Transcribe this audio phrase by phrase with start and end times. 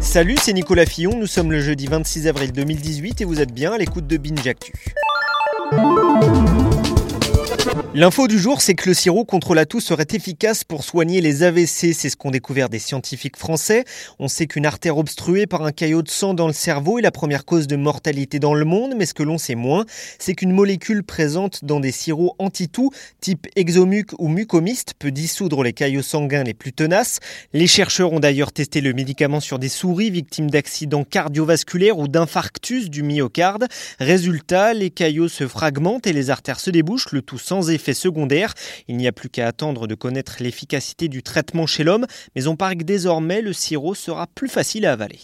[0.00, 3.72] Salut, c'est Nicolas Fillon, nous sommes le jeudi 26 avril 2018 et vous êtes bien
[3.72, 4.72] à l'écoute de Binge Actu.
[8.00, 11.42] L'info du jour, c'est que le sirop contre la toux serait efficace pour soigner les
[11.42, 11.92] AVC.
[11.92, 13.84] C'est ce qu'ont découvert des scientifiques français.
[14.20, 17.10] On sait qu'une artère obstruée par un caillot de sang dans le cerveau est la
[17.10, 19.84] première cause de mortalité dans le monde, mais ce que l'on sait moins,
[20.20, 25.72] c'est qu'une molécule présente dans des sirops anti-toux, type exomuc ou mucomiste, peut dissoudre les
[25.72, 27.18] caillots sanguins les plus tenaces.
[27.52, 32.90] Les chercheurs ont d'ailleurs testé le médicament sur des souris victimes d'accidents cardiovasculaires ou d'infarctus
[32.90, 33.66] du myocarde.
[33.98, 38.54] Résultat, les caillots se fragmentent et les artères se débouchent, le tout sans effet secondaires.
[38.88, 42.56] Il n'y a plus qu'à attendre de connaître l'efficacité du traitement chez l'homme, mais on
[42.56, 45.20] paraît que désormais le sirop sera plus facile à avaler.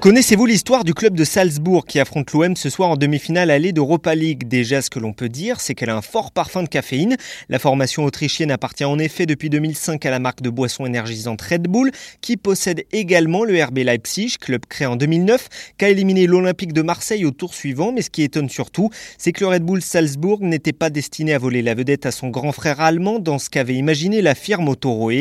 [0.00, 4.16] Connaissez-vous l'histoire du club de Salzbourg qui affronte l'OM ce soir en demi-finale allée d'Europa
[4.16, 4.48] League?
[4.48, 7.16] Déjà, ce que l'on peut dire, c'est qu'elle a un fort parfum de caféine.
[7.48, 11.68] La formation autrichienne appartient en effet depuis 2005 à la marque de boissons énergisantes Red
[11.68, 16.72] Bull, qui possède également le RB Leipzig, club créé en 2009, qui a éliminé l'Olympique
[16.72, 17.92] de Marseille au tour suivant.
[17.92, 21.38] Mais ce qui étonne surtout, c'est que le Red Bull Salzbourg n'était pas destiné à
[21.38, 25.12] voler la vedette à son grand frère allemand dans ce qu'avait imaginé la firme Autoro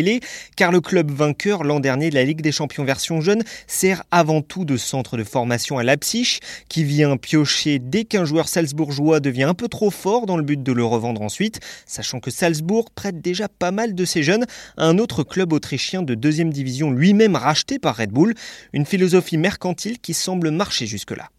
[0.56, 4.41] car le club vainqueur l'an dernier de la Ligue des Champions version jeune sert avant
[4.42, 6.40] tout de centre de formation à Leipzig,
[6.70, 10.62] qui vient piocher dès qu'un joueur salzbourgeois devient un peu trop fort dans le but
[10.62, 14.46] de le revendre ensuite, sachant que Salzbourg prête déjà pas mal de ses jeunes
[14.78, 18.34] à un autre club autrichien de deuxième division lui-même racheté par Red Bull,
[18.74, 21.30] une philosophie mercantile qui semble marcher jusque-là.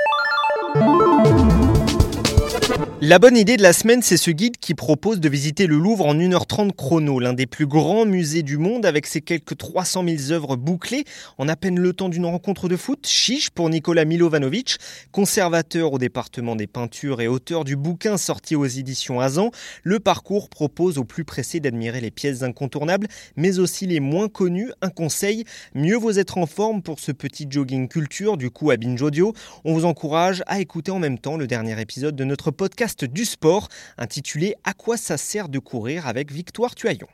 [3.01, 6.07] La bonne idée de la semaine, c'est ce guide qui propose de visiter le Louvre
[6.07, 10.31] en 1h30 chrono, l'un des plus grands musées du monde avec ses quelques 300 000
[10.31, 11.05] œuvres bouclées
[11.37, 13.05] en à peine le temps d'une rencontre de foot.
[13.07, 14.77] Chiche pour Nicolas Milovanovic,
[15.11, 19.51] conservateur au département des peintures et auteur du bouquin sorti aux éditions Azan.
[19.83, 24.71] Le parcours propose aux plus pressés d'admirer les pièces incontournables, mais aussi les moins connues.
[24.81, 28.77] Un conseil, mieux vous être en forme pour ce petit jogging culture, du coup à
[28.77, 29.33] Binge Audio.
[29.65, 33.25] On vous encourage à écouter en même temps le dernier épisode de notre podcast du
[33.25, 33.67] sport
[33.99, 36.07] intitulé À quoi ça sert de courir?
[36.07, 37.09] avec Victoire Tuaillon.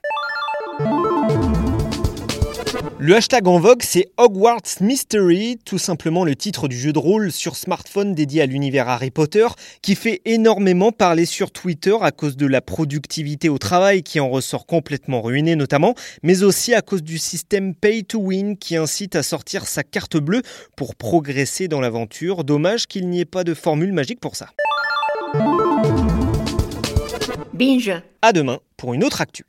[2.99, 7.33] Le hashtag en vogue, c'est Hogwarts Mystery, tout simplement le titre du jeu de rôle
[7.33, 9.47] sur smartphone dédié à l'univers Harry Potter,
[9.81, 14.29] qui fait énormément parler sur Twitter à cause de la productivité au travail qui en
[14.29, 19.17] ressort complètement ruinée notamment, mais aussi à cause du système Pay to Win qui incite
[19.17, 20.43] à sortir sa carte bleue
[20.77, 22.45] pour progresser dans l'aventure.
[22.45, 24.51] Dommage qu'il n'y ait pas de formule magique pour ça.
[27.59, 27.91] Binge.
[28.23, 29.45] À demain pour une autre actu.